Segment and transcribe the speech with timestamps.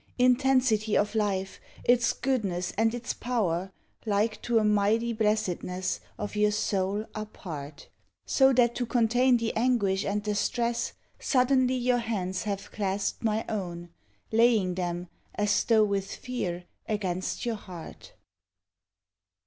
[0.17, 3.71] Intensity of life, its goodness and its power,
[4.07, 7.87] Like to a mighty blessedness Of your soul are part,
[8.25, 13.45] So that to contain the anguish and the stress, Suddenly your hands have clasped my
[13.47, 13.89] own,
[14.31, 18.13] Laying them, as though with fear, Against your heart.